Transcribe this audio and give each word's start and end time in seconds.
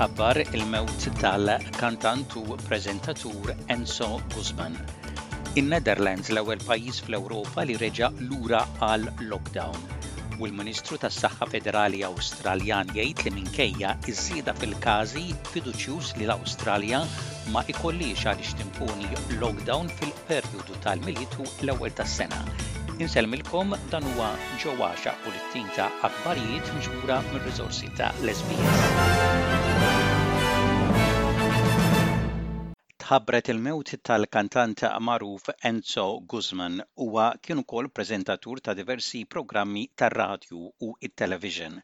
Ħabbar 0.00 0.38
il-mewt 0.56 1.02
tal-kantant 1.20 2.36
u 2.40 2.54
prezentatur 2.64 3.50
Enzo 3.74 4.06
Guzman. 4.34 4.72
In-Netherlands 5.60 6.30
l-ewwel 6.32 6.62
pajjiż 6.64 7.02
fl-Ewropa 7.04 7.66
li 7.68 7.76
reġa' 7.82 8.08
lura 8.30 8.62
għal 8.86 9.04
lockdown 9.26 9.76
u 10.38 10.48
l-Ministru 10.48 10.96
tas-Saħħa 11.04 11.50
Federali 11.52 12.00
Awstraljan 12.08 12.94
jgħid 12.96 13.26
li 13.26 13.34
minkejja 13.42 13.92
iż-żieda 14.08 14.56
fil-każi 14.62 15.26
fiduċjuż 15.52 16.14
li 16.22 16.30
l-Awstralja 16.30 17.04
ma 17.52 17.66
ikollix 17.68 18.24
għaliex 18.24 18.56
timponi 18.64 19.12
lockdown 19.44 19.92
fil-perjodu 20.00 20.80
tal-militu 20.86 21.44
l-ewwel 21.66 21.92
tas-sena 22.00 22.40
Inselmilkom 23.04 23.72
dan 23.92 24.04
huwa 24.12 24.28
ġewwa 24.60 24.90
xaq 25.02 25.24
u 25.28 25.32
l-tim 25.32 25.66
ta' 25.76 25.88
akbarijiet 26.08 26.68
miġbura 26.76 27.20
mir-riżorsi 27.32 27.88
ta' 27.96 28.12
lesbijas. 28.26 28.78
ħabbret 33.10 33.48
il-mewt 33.52 33.88
tal-kantant 34.06 34.82
Maruf 35.06 35.48
Enzo 35.68 36.02
Guzman 36.32 36.76
huwa 37.04 37.24
kien 37.46 37.58
ukoll 37.62 37.88
preżentatur 37.98 38.60
ta' 38.62 38.74
diversi 38.80 39.22
programmi 39.34 39.82
tar-radju 40.02 40.68
u 40.88 40.90
it-television. 41.08 41.80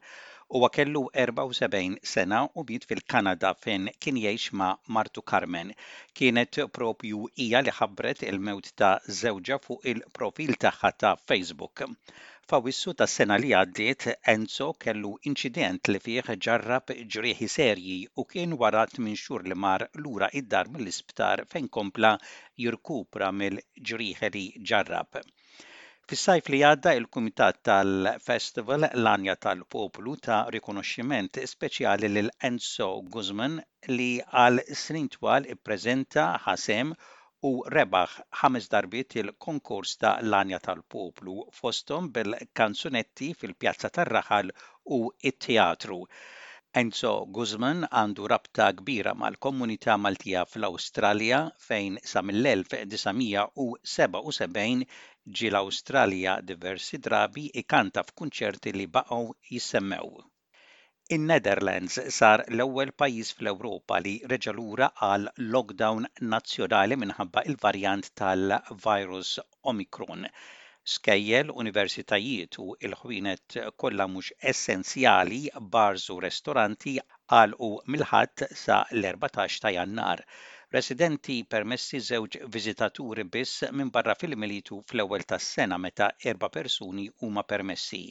Huwa 0.55 0.69
kellu 0.77 1.03
74 1.23 1.99
sena 2.13 2.45
u 2.55 2.65
bit 2.69 2.87
fil-Kanada 2.93 3.51
fejn 3.65 3.91
kien 3.99 4.21
jgħix 4.23 4.55
ma' 4.61 4.71
Martu 4.99 5.25
Carmen. 5.33 5.75
Kienet 6.15 6.61
propju 6.79 7.27
hija 7.43 7.65
li 7.67 7.75
ħabbret 7.81 8.23
il-mewt 8.31 8.71
ta' 8.79 8.95
zewġa 9.23 9.59
fuq 9.67 9.93
il-profil 9.97 10.55
tagħha 10.67 10.95
ta' 11.03 11.15
Facebook. 11.29 11.89
Fawissu 12.51 12.93
ta' 12.99 13.07
sena 13.13 13.37
li 13.43 13.49
għaddiet 13.61 14.05
Enzo 14.33 14.67
kellu 14.83 15.09
inċident 15.31 15.89
li 15.91 16.01
fih 16.03 16.29
ġarrab 16.45 16.93
ġrieħi 17.15 17.49
serji 17.55 17.97
u 18.23 18.25
kien 18.35 18.53
wara 18.61 18.85
minn 19.07 19.17
xur 19.23 19.43
li 19.51 19.57
mar 19.65 19.85
lura 20.05 20.29
id-dar 20.41 20.71
mill-isptar 20.77 21.43
fejn 21.55 21.67
kompla 21.79 22.13
jirkupra 22.67 23.33
mill-ġrieħi 23.41 24.31
li 24.37 24.45
ġarrab. 24.73 25.19
Fis-sajf 26.13 26.53
li 26.55 26.63
għadda 26.71 26.95
il-Kumitat 27.01 27.59
tal-Festival 27.71 28.91
l-Anja 28.93 29.35
tal-Poplu 29.49 30.15
ta' 30.29 30.39
rikonoxximent 30.59 31.43
speċjali 31.57 32.13
lil 32.15 32.31
Enzo 32.53 32.93
Guzman 33.17 33.59
li 33.97 34.13
għal 34.39 34.63
snin 34.85 35.11
twal 35.19 35.51
ippreżenta 35.57 36.31
ħasem 36.47 36.95
u 37.47 37.49
rebaħ 37.73 38.13
ħames 38.43 38.67
darbiet 38.75 39.15
il-konkors 39.23 39.91
ta' 40.05 40.13
l-anja 40.23 40.59
tal-poplu 40.67 41.35
fostom 41.57 42.07
bil-kanzunetti 42.15 43.29
fil-Pjazza 43.41 43.91
tar-Raħal 43.99 44.53
u 44.99 45.01
it-teatru. 45.33 45.99
Enzo 46.83 47.13
Guzman 47.39 47.85
għandu 47.91 48.31
rabta 48.33 48.71
kbira 48.81 49.15
mal-komunità 49.25 49.99
Maltija 50.07 50.47
fl-Awstralja 50.49 51.43
fejn 51.69 52.01
sa 52.13 52.25
mill-1977 52.31 54.89
ġi 55.37 55.53
l-Awstralja 55.53 56.33
diversi 56.53 56.97
drabi 57.09 57.45
ikanta 57.65 58.07
f'kunċerti 58.11 58.75
li 58.79 58.89
baqgħu 58.99 59.23
jissemmew. 59.53 60.09
In-Netherlands 61.15 61.95
sar 62.17 62.43
l-ewwel 62.53 62.89
pajjiż 63.01 63.29
fl-Ewropa 63.41 63.99
li 64.05 64.13
reġa' 64.31 64.55
lura 64.57 64.87
għal 65.09 65.27
lockdown 65.57 66.07
nazzjonali 66.33 66.97
minħabba 67.03 67.45
il-varjant 67.51 68.09
tal-virus 68.21 69.29
Omicron. 69.75 70.25
Skejjel, 70.95 71.53
universitajiet 71.65 72.59
u 72.65 72.75
il-ħwienet 72.89 73.59
kollha 73.85 74.09
mhux 74.17 74.33
essenzjali 74.55 75.41
bars 75.77 76.09
u 76.17 76.19
ristoranti 76.27 76.97
għalqu 76.99 77.71
mill 77.95 78.07
sa 78.65 78.83
l-14 78.99 79.63
ta' 79.67 79.75
Jannar 79.79 80.25
residenti 80.79 81.39
permessi 81.57 82.03
żewġ 82.11 82.41
viżitaturi 82.59 83.29
biss 83.39 83.63
minn 83.71 83.95
barra 83.99 84.19
fil-militu 84.25 84.83
fl-ewwel 84.91 85.29
tas-sena 85.35 85.79
meta 85.87 86.11
erba' 86.35 86.51
persuni 86.59 87.09
huma 87.23 87.47
permessi. 87.55 88.05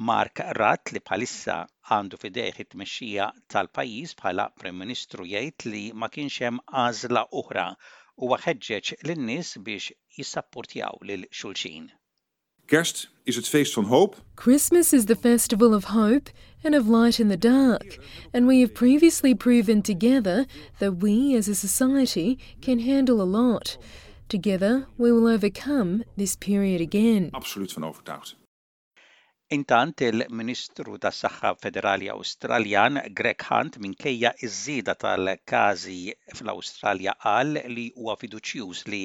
Mark 0.00 0.38
Rat 0.56 0.88
li 0.94 1.00
palissa 1.04 1.66
għandu 1.90 2.16
fidejh 2.22 2.60
it-tmexxija 2.64 3.26
tal-pajjiż 3.52 4.14
bħala 4.20 4.46
Prim 4.56 4.78
Ministru 4.80 5.26
jgħid 5.28 5.68
li 5.68 5.82
ma 5.92 6.08
kienx 6.08 6.38
hemm 6.46 6.60
għażla 6.72 7.26
oħra 7.40 7.64
u 8.24 8.30
ħeġġeġ 8.32 8.94
lin-nies 9.04 9.50
biex 9.66 9.92
jissapportjaw 10.16 10.96
lil 11.10 11.26
xulxin. 11.28 11.90
Kerst 12.72 13.10
is 13.28 13.36
het 13.36 13.44
feest 13.50 13.76
van 13.76 13.90
hoop. 13.92 14.16
Christmas 14.34 14.94
is 14.94 15.06
the 15.06 15.16
festival 15.18 15.74
of 15.74 15.90
hope 15.92 16.30
and 16.64 16.74
of 16.74 16.88
light 16.88 17.20
in 17.20 17.28
the 17.28 17.36
dark, 17.36 17.98
and 18.32 18.46
we 18.46 18.60
have 18.60 18.72
previously 18.74 19.34
proven 19.34 19.82
together 19.82 20.46
that 20.78 21.02
we 21.02 21.34
as 21.34 21.48
a 21.48 21.54
society 21.54 22.38
can 22.62 22.78
handle 22.78 23.20
a 23.20 23.28
lot. 23.28 23.76
Together 24.30 24.86
we 24.96 25.12
will 25.12 25.26
overcome 25.26 26.02
this 26.16 26.34
period 26.34 26.80
again. 26.80 27.28
Absoluut 27.34 27.72
van 27.72 27.84
overtuigd. 27.84 28.38
Intant 29.52 30.00
il-Ministru 30.00 30.94
tas-Saħħa 30.96 31.48
Federali 31.62 32.06
Awstraljan 32.12 32.94
Greg 33.18 33.44
Hunt 33.56 33.74
minkejja 33.84 34.30
iż-żieda 34.46 34.94
tal-każi 35.02 35.96
fl-Awstralja 36.38 37.12
qal 37.24 37.58
li 37.74 37.82
huwa 37.98 38.14
fiduċjuż 38.22 38.78
li 38.92 39.00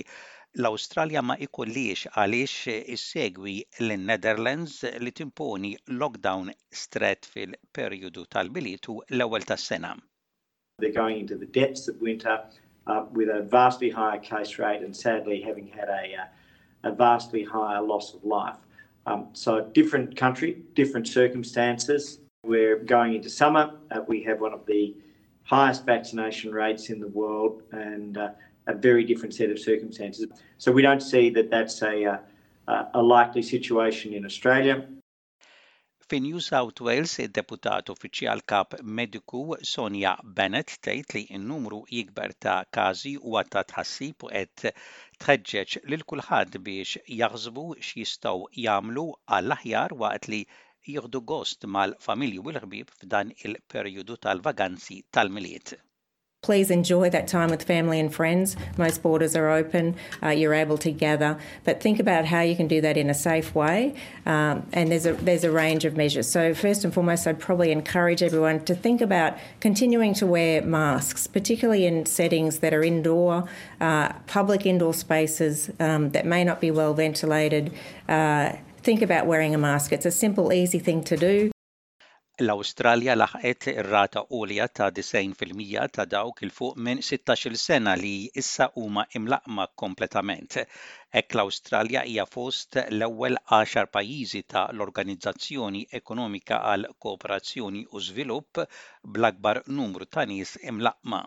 l-Awstralja 0.62 1.24
ma 1.28 1.36
ikollix 1.48 2.06
għaliex 2.14 2.78
issegwi 2.96 3.56
l-Netherlands 3.88 4.78
li 5.04 5.12
timponi 5.20 5.74
lockdown 6.04 6.54
stret 6.84 7.28
fil-perjodu 7.34 8.24
tal-bilitu 8.38 8.96
l-ewwel 9.18 9.44
tas-sena. 9.52 9.92
They're 10.80 11.00
going 11.02 11.20
into 11.26 11.36
the 11.42 11.50
depths 11.60 11.90
of 11.90 12.00
winter 12.00 12.38
uh, 12.88 13.04
with 13.12 13.28
a 13.28 13.42
vastly 13.58 13.90
higher 13.90 14.22
case 14.34 14.56
rate 14.64 14.80
and 14.86 14.96
sadly 14.96 15.42
having 15.42 15.68
had 15.68 15.90
a, 15.90 16.04
uh, 16.24 16.92
a 16.94 16.96
vastly 17.06 17.44
higher 17.44 17.82
loss 17.84 18.14
of 18.14 18.24
life. 18.24 18.56
Um, 19.08 19.30
so, 19.32 19.62
different 19.74 20.18
country, 20.18 20.64
different 20.76 21.08
circumstances. 21.08 22.20
We're 22.44 22.80
going 22.80 23.16
into 23.16 23.30
summer. 23.30 23.72
Uh, 23.90 24.02
we 24.06 24.22
have 24.24 24.42
one 24.42 24.54
of 24.54 24.66
the 24.66 24.96
highest 25.44 25.86
vaccination 25.86 26.52
rates 26.52 26.90
in 26.90 27.00
the 27.00 27.08
world 27.08 27.64
and 27.72 28.18
uh, 28.18 28.30
a 28.68 28.76
very 28.76 29.06
different 29.06 29.34
set 29.34 29.50
of 29.50 29.60
circumstances. 29.60 30.28
So, 30.58 30.74
we 30.74 30.82
don't 30.82 31.00
see 31.02 31.30
that 31.32 31.50
that's 31.50 31.82
a, 31.84 32.04
uh, 32.06 32.18
a, 32.68 32.88
a 32.96 33.02
likely 33.02 33.42
situation 33.42 34.14
in 34.14 34.26
Australia. 34.26 34.86
Fi 36.12 36.18
New 36.26 36.40
South 36.44 36.78
Wales, 36.88 37.14
id-deputat 37.22 37.90
uffiċjal 37.94 38.42
kap 38.52 38.76
mediku 39.00 39.40
Sonja 39.72 40.14
Bennett 40.38 40.76
tgħid 40.88 41.16
li 41.18 41.24
n-numru 41.40 41.80
jikber 41.96 42.34
ta' 42.46 42.54
każi 42.78 43.12
huwa 43.26 43.44
ta' 43.56 43.64
tħassib 43.74 44.26
u 44.28 44.32
qed 44.32 44.64
tħeġġeġ 45.26 45.76
lil 45.92 46.06
kulħadd 46.14 46.58
biex 46.70 47.04
jaħsbu 47.24 47.66
x'jistgħu 47.90 48.48
jagħmlu 48.68 49.06
għall-aħjar 49.40 50.00
waqt 50.06 50.30
li 50.36 50.42
jieħdu 50.94 51.26
gost 51.34 51.68
mal-familji 51.78 52.44
u 52.46 52.56
l-ħbieb 52.56 52.96
f'dan 53.02 53.36
il-perjodu 53.50 54.22
tal-vaganzi 54.30 55.02
tal-miliet. 55.20 55.76
Please 56.44 56.70
enjoy 56.70 57.10
that 57.10 57.28
time 57.28 57.50
with 57.50 57.64
family 57.64 58.00
and 58.00 58.14
friends. 58.14 58.56
Most 58.78 59.02
borders 59.02 59.36
are 59.36 59.50
open, 59.50 59.96
uh, 60.22 60.30
you're 60.30 60.54
able 60.54 60.78
to 60.78 60.92
gather, 60.92 61.36
but 61.64 61.82
think 61.82 62.00
about 62.00 62.26
how 62.26 62.42
you 62.42 62.56
can 62.56 62.68
do 62.68 62.80
that 62.80 62.96
in 62.96 63.10
a 63.10 63.14
safe 63.16 63.56
way. 63.56 63.96
Um, 64.26 64.66
and 64.72 64.92
there's 64.92 65.08
a, 65.08 65.14
there's 65.14 65.44
a 65.44 65.52
range 65.52 65.84
of 65.84 65.98
measures. 65.98 66.30
So, 66.30 66.54
first 66.54 66.84
and 66.86 66.94
foremost, 66.94 67.26
I'd 67.26 67.40
probably 67.40 67.72
encourage 67.72 68.22
everyone 68.22 68.64
to 68.66 68.76
think 68.76 69.02
about 69.02 69.36
continuing 69.62 70.14
to 70.16 70.28
wear 70.28 70.62
masks, 70.62 71.26
particularly 71.26 71.88
in 71.88 72.06
settings 72.06 72.60
that 72.60 72.72
are 72.72 72.84
indoor, 72.84 73.46
uh, 73.82 74.14
public 74.28 74.68
indoor 74.68 74.94
spaces 74.94 75.72
um, 75.80 76.12
that 76.12 76.26
may 76.28 76.44
not 76.44 76.62
be 76.62 76.70
well 76.70 76.94
ventilated. 76.94 77.74
Uh, 78.08 78.54
think 78.84 79.02
about 79.02 79.26
wearing 79.26 79.56
a 79.56 79.58
mask. 79.58 79.92
It's 79.92 80.06
a 80.06 80.12
simple, 80.12 80.54
easy 80.54 80.78
thing 80.78 81.04
to 81.06 81.18
do. 81.18 81.52
l-Awstralja 82.46 83.14
laħqet 83.16 83.68
ir-rata 83.72 84.22
għolja 84.36 84.66
ta' 84.80 84.88
90% 84.98 85.94
ta' 85.96 86.06
dawk 86.12 86.44
il 86.48 86.52
fuq 86.58 86.76
minn 86.88 87.02
16-il 87.08 87.56
sena 87.62 87.96
li 88.02 88.12
issa 88.42 88.68
huma 88.82 89.08
imlaqma 89.22 89.66
kompletament. 89.84 90.60
Ek 91.22 91.34
l-Awstralja 91.38 92.06
hija 92.14 92.28
fost 92.38 92.80
l-ewwel 92.84 93.40
10 93.60 93.90
pajjiżi 93.98 94.44
ta' 94.56 94.68
l-Organizzazzjoni 94.78 95.86
Ekonomika 96.02 96.62
għal 96.76 96.92
Kooperazzjoni 97.08 97.88
u 97.92 98.06
Żvilupp 98.10 98.66
bl-akbar 99.18 99.64
numru 99.82 100.06
ta' 100.18 100.28
nies 100.36 100.56
imlaqma. 100.74 101.26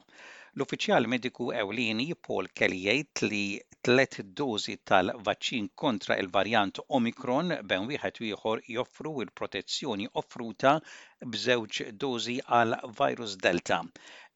L-uffiċjal 0.60 1.06
mediku 1.10 1.44
ewlieni 1.58 2.04
Paul 2.26 2.48
Kelly 2.60 2.80
jgħid 2.92 3.20
li 3.28 3.38
tlet 3.88 4.16
dożi 4.40 4.74
tal-vaċċin 4.90 5.68
kontra 5.82 6.18
il-varjant 6.24 6.80
Omicron 6.98 7.54
ben 7.70 7.86
wieħed 7.92 8.20
ieħor 8.32 8.62
joffru 8.74 9.14
il-protezzjoni 9.26 10.10
offruta 10.24 10.74
b'żewġ 11.32 11.80
dożi 12.04 12.36
għal 12.58 12.78
virus 13.00 13.38
Delta. 13.48 13.80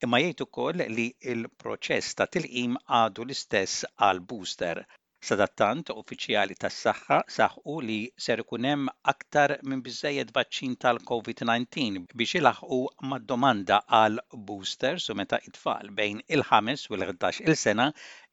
Imma 0.08 0.24
jgħid 0.24 0.46
ukoll 0.48 0.86
li 0.96 1.10
l 1.36 1.52
proċess 1.66 2.16
ta' 2.22 2.30
tilqim 2.38 2.80
għadu 3.02 3.28
l-istess 3.28 3.88
għal 4.08 4.24
booster. 4.32 4.86
Sadattant, 5.26 5.88
uffiċjali 6.00 6.54
tas 6.62 6.74
saħħa 6.86 7.16
saħqu 7.34 7.74
li 7.90 7.94
ser 8.24 8.40
ikun 8.42 8.66
hemm 8.70 8.90
aktar 9.12 9.54
minn 9.70 9.82
biżejjed 9.86 10.32
vaċċin 10.38 10.74
tal-COVID-19 10.84 12.02
biex 12.22 12.34
ilaħqu 12.40 12.80
mad-domanda 13.12 13.78
għal 14.00 14.20
boosters 14.50 15.06
u 15.14 15.16
meta 15.22 15.38
it-tfal 15.48 15.88
bejn 16.00 16.20
il-5 16.38 16.84
u 16.92 16.98
l-11 16.98 17.40
il-sena 17.48 17.88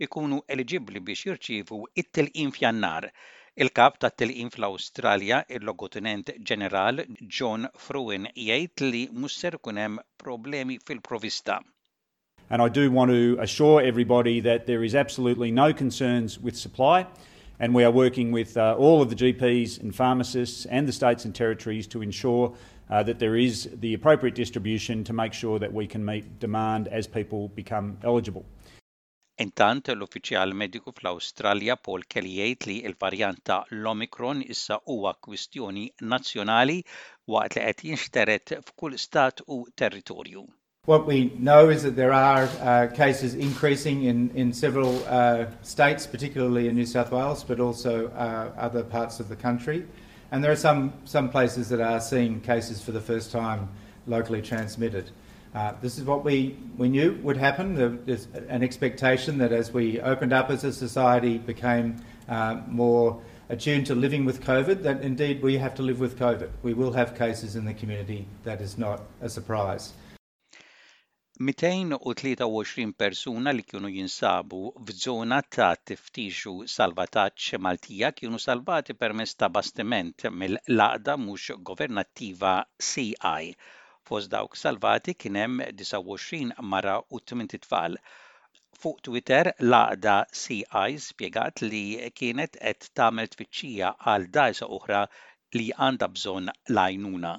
ikunu 0.09 0.41
eligibbli 0.57 1.05
biex 1.11 1.25
jirċievu 1.29 1.79
it-tilqim 2.03 2.51
f'jannar. 2.57 3.07
Il-kap 3.65 4.01
ta' 4.03 4.11
tilqim 4.23 4.51
fl-Awstralja, 4.57 5.43
il-logotinent 5.57 6.35
ġeneral 6.51 7.05
John 7.39 7.71
Fruin, 7.88 8.27
jgħid 8.35 8.88
li 8.91 9.05
musser 9.23 9.61
kunem 9.69 9.99
problemi 10.25 10.81
fil-provista. 10.88 11.61
And 12.51 12.62
I 12.62 12.68
do 12.68 12.92
want 12.92 13.12
to 13.12 13.38
assure 13.39 13.81
everybody 13.81 14.42
that 14.42 14.65
there 14.65 14.83
is 14.83 14.94
absolutely 14.94 15.51
no 15.51 15.71
concerns 15.74 16.38
with 16.38 16.57
supply, 16.57 17.07
and 17.62 17.74
we 17.74 17.86
are 17.86 17.92
working 18.06 18.33
with 18.33 18.57
uh, 18.57 18.75
all 18.77 19.01
of 19.01 19.09
the 19.09 19.15
GPs 19.15 19.80
and 19.80 19.95
pharmacists 19.95 20.65
and 20.65 20.86
the 20.86 20.92
states 20.92 21.24
and 21.24 21.33
territories 21.33 21.88
to 21.88 22.01
ensure 22.01 22.53
uh, 22.89 23.03
that 23.03 23.19
there 23.19 23.38
is 23.38 23.69
the 23.80 23.94
appropriate 23.94 24.36
distribution 24.36 25.06
to 25.06 25.13
make 25.13 25.31
sure 25.31 25.59
that 25.59 25.71
we 25.74 25.88
can 25.88 26.03
meet 26.03 26.39
demand 26.42 26.89
as 26.89 27.07
people 27.07 27.48
become 27.62 27.88
eligible. 28.09 28.45
Intanto 29.45 29.94
l-uffiċjal 29.95 30.51
mediku 30.63 30.92
fl-Awstralja 30.98 31.77
Paul 31.88 32.03
Kelly 32.15 32.33
jgħid 32.42 32.68
li 32.71 32.77
l-varjanta 32.92 33.62
l-Omicron 33.77 34.44
issa 34.57 34.81
huwa 34.92 35.15
kwistjoni 35.30 35.88
nazzjonali 36.15 36.77
waqt 37.38 37.56
li 37.62 37.65
qed 37.71 37.88
jinxteret 37.94 38.57
f'kull 38.68 39.00
stat 39.07 39.45
u 39.48 39.63
territorju. 39.83 40.44
What 40.86 41.06
we 41.06 41.31
know 41.38 41.69
is 41.69 41.83
that 41.83 41.95
there 41.95 42.12
are 42.12 42.50
uh, 42.60 42.88
cases 42.92 43.36
increasing 43.36 44.06
in, 44.06 44.31
in 44.31 44.51
several 44.51 45.06
uh, 45.07 45.45
states, 45.62 46.07
particularly 46.07 46.68
in 46.69 46.75
New 46.75 46.88
South 46.88 47.12
Wales, 47.12 47.44
but 47.44 47.60
also 47.60 48.07
uh, 48.07 48.50
other 48.57 48.81
parts 48.81 49.19
of 49.19 49.30
the 49.30 49.36
country. 49.36 49.86
And 50.31 50.44
there 50.44 50.51
are 50.51 50.56
some, 50.56 50.92
some 51.06 51.30
places 51.30 51.69
that 51.69 51.81
are 51.81 52.01
seeing 52.01 52.42
cases 52.42 52.81
for 52.81 52.94
the 52.94 53.00
first 53.00 53.31
time 53.31 53.69
locally 54.07 54.42
transmitted. 54.42 55.12
Uh, 55.54 55.74
this 55.83 56.00
is 56.00 56.04
what 56.04 56.25
we, 56.25 56.57
we 56.78 56.89
knew 56.89 57.13
would 57.22 57.38
happen. 57.38 57.75
There's 58.04 58.27
an 58.50 58.63
expectation 58.63 59.38
that 59.38 59.51
as 59.51 59.72
we 59.72 60.01
opened 60.01 60.34
up 60.34 60.50
as 60.50 60.63
a 60.63 60.74
society, 60.74 61.38
became 61.38 61.98
uh, 62.27 62.60
more 62.68 63.22
attuned 63.50 63.86
to 63.86 63.94
living 63.94 64.25
with 64.25 64.42
COVID, 64.44 64.81
that 64.81 65.04
indeed 65.04 65.44
we 65.44 65.57
have 65.60 65.75
to 65.75 65.84
live 65.84 66.00
with 66.00 66.18
COVID. 66.18 66.50
We 66.63 66.74
will 66.74 66.94
have 66.94 67.16
cases 67.16 67.56
in 67.56 67.66
the 67.66 67.74
community. 67.75 68.25
That 68.45 68.62
is 68.62 68.80
not 68.80 69.04
a 69.22 69.30
surprise. 69.30 69.94
223 71.41 72.91
persuna 73.03 73.51
li 73.57 73.63
kienu 73.69 73.89
jinsabu 73.99 74.57
f'żona 74.88 75.38
ta' 75.55 75.69
tiftixu 75.89 76.51
salvataġġ 76.73 77.45
Maltija 77.67 78.11
kienu 78.19 78.39
salvati 78.43 78.95
permess 79.05 79.33
ta' 79.39 79.49
bastiment 79.55 80.25
mill-laqda 80.41 81.15
mhux 81.23 81.47
governattiva 81.69 82.53
CI. 82.89 83.47
Fost 84.09 84.29
dawk 84.35 84.59
salvati 84.65 85.15
kien 85.23 85.39
hemm 85.43 85.63
29 85.81 86.61
mara 86.75 86.95
u 87.01 87.21
8 87.33 87.57
tfal. 87.65 87.97
Fuq 88.81 89.01
Twitter 89.09 89.51
laqda 89.73 90.15
CI 90.43 90.99
spjegat 91.07 91.63
li 91.71 91.83
kienet 92.21 92.61
qed 92.67 92.91
tagħmel 93.01 93.33
tfittxija 93.33 93.95
għal 94.13 94.29
dajsa 94.38 94.69
oħra 94.79 95.03
li 95.57 95.67
għandha 95.79 96.13
bżonn 96.19 96.53
lajnuna. 96.79 97.35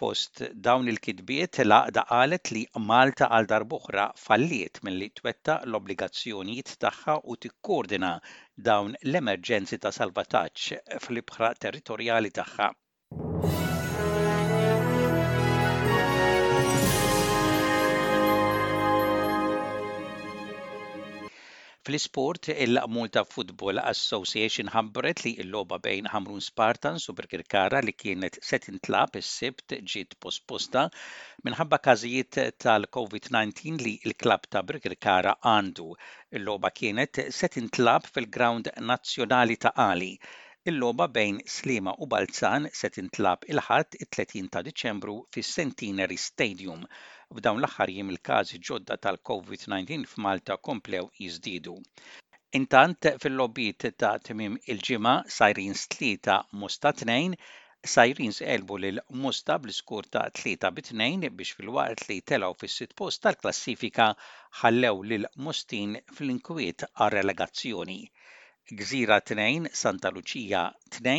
Fost 0.00 0.38
dawn 0.66 0.86
il-kitbiet 0.90 1.58
laqda 1.70 2.02
qalet 2.12 2.50
li 2.56 2.62
Malta 2.90 3.26
għal 3.38 3.48
darbuħra 3.50 4.06
falliet 4.22 4.80
milli 4.88 5.08
twetta 5.20 5.56
l-obbligazzjonijiet 5.70 6.72
tagħha 6.86 7.16
u 7.34 7.36
tikkoordina 7.46 8.12
dawn 8.70 8.94
l-emerġenzi 9.10 9.80
ta' 9.84 9.96
salvataġġ 9.98 10.80
fl-ibħra 11.08 11.52
territorjali 11.66 12.32
tagħha 12.40 12.70
Fl-isport, 21.90 22.46
il-Multa 22.64 23.22
Football 23.26 23.80
Association 23.82 24.68
ħabbret 24.70 25.22
li 25.24 25.30
l-loba 25.44 25.78
bejn 25.82 26.06
Hamrun 26.14 26.42
Spartans 26.46 27.06
u 27.10 27.14
Birkirkara 27.18 27.80
li 27.86 27.94
kienet 28.02 28.38
setin 28.50 28.76
intlab 28.76 29.18
is-sibt 29.18 29.74
ġiet 29.94 30.14
posposta 30.26 30.84
minħabba 31.48 31.80
każijiet 31.88 32.38
tal-COVID-19 32.66 33.82
li 33.86 33.96
l-klab 34.12 34.46
ta' 34.54 34.62
Birkirkara 34.70 35.34
għandu. 35.54 35.88
Il-loba 36.38 36.70
kienet 36.80 37.24
setin 37.40 37.66
intlab 37.66 38.06
fil-ground 38.14 38.70
nazzjonali 38.92 39.58
ta' 39.66 39.74
Ali. 39.90 40.12
Il-loba 40.70 41.08
bejn 41.16 41.42
Slima 41.58 41.96
u 41.98 42.06
Balzan 42.14 42.70
setin 42.82 43.08
intlab 43.10 43.50
il-ħadd 43.50 43.98
it-30 44.06 44.54
ta' 44.54 44.62
Diċembru 44.70 45.18
fis-Centenary 45.34 46.22
Stadium 46.30 46.86
f'dawn 47.38 47.58
l-aħħar 47.62 47.90
jiem 47.96 48.08
il-każi 48.12 48.56
ġodda 48.68 48.94
tal-COVID-19 49.06 50.06
f'Malta 50.12 50.54
komplew 50.68 51.04
jiżdiedu. 51.18 51.74
Intant 52.58 53.06
fil 53.24 53.36
lobbit 53.40 53.86
ta' 54.02 54.10
timim 54.28 54.56
il-ġimgħa 54.74 55.12
sajrin 55.34 55.76
tlieta 55.94 56.34
musta 56.62 56.92
tnejn 57.02 57.36
sajrin 57.92 58.34
elbu 58.54 58.78
lil 58.86 58.98
Musta 59.22 59.58
bl-skur 59.62 60.10
ta' 60.16 60.24
tlieta 60.40 60.72
bit 60.80 60.90
biex 61.02 61.54
fil-waqt 61.60 62.04
li 62.08 62.16
telaw 62.32 62.56
fis 62.64 62.80
sit 62.80 62.96
post 63.02 63.22
tal-klassifika 63.28 64.08
ħallew 64.62 65.06
lil 65.12 65.30
Mustin 65.46 65.94
fl-inkwiet 66.16 66.88
għal-relegazzjoni. 66.90 67.98
Gżira 68.82 69.20
Tnejn, 69.30 69.70
Santa 69.84 70.10
Lucia 70.18 70.64
2, 70.98 71.14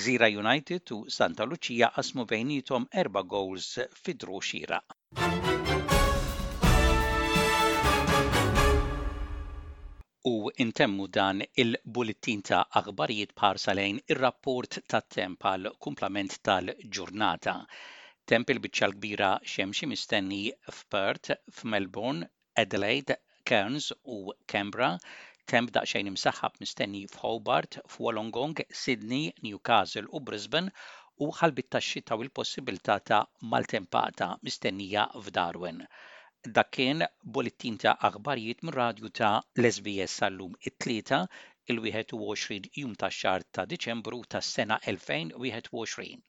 Gżira 0.00 0.28
United 0.42 0.96
u 0.96 1.02
Santa 1.20 1.48
Lucia 1.52 1.92
qasmu 1.98 2.24
bejnietom 2.34 2.88
erba' 3.04 3.26
goals 3.36 3.72
fidru 4.06 4.40
xira. 4.52 4.80
u 10.26 10.50
intemmu 10.62 11.04
dan 11.14 11.42
il-bulletin 11.64 12.40
ta' 12.46 12.60
aħbarijiet 12.80 13.34
parsa 13.40 13.72
lejn 13.78 13.98
ir-rapport 14.14 14.78
tat-temp 14.94 15.46
għal 15.50 15.68
kumplament 15.86 16.34
tal-ġurnata. 16.48 17.54
Temp 18.32 18.50
il-biċċa 18.54 18.88
l-kbira 18.88 19.28
xemxi 19.52 19.86
mistenni 19.92 20.40
f'Perth, 20.78 21.30
f'Melbourne, 21.52 22.28
Adelaide, 22.64 23.18
Cairns 23.50 23.92
u 24.16 24.34
Canberra, 24.54 24.90
temp 25.54 25.70
daqsxejn 25.78 26.10
imsaħħab 26.12 26.58
mistenni 26.66 27.04
f'Hobart, 27.14 27.78
f'Wolongong, 27.94 28.66
Sydney, 28.82 29.30
Newcastle 29.46 30.10
u 30.10 30.18
Brisbane 30.24 30.74
u 31.22 31.30
ħalbit 31.40 31.70
tax-xita 31.76 32.18
u 32.18 32.26
l-possibilità 32.26 32.98
ta' 33.12 33.22
maltempata 33.54 34.34
mistennija 34.42 35.06
f'Darwin. 35.22 35.84
Dak 36.56 36.68
kien 36.74 37.02
ta' 37.84 37.94
aħbarijiet 38.08 38.62
mir-radju 38.68 39.10
ta' 39.20 39.32
l-SBS 39.62 40.12
sal-lum 40.22 40.54
it-tlieta 40.72 41.20
il-21 41.74 42.70
jum 42.82 42.94
ta' 43.04 43.12
xahar 43.20 43.46
ta' 43.52 43.70
Diċembru 43.76 44.22
tas-sena 44.36 44.78
2021. 44.88 46.22